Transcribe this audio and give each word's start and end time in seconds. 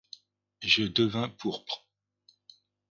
Je 0.63 0.81
devins 0.85 1.29
pourpre. 1.29 1.85